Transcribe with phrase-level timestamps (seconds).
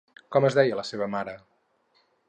[0.35, 1.37] Com es deia la seva mare?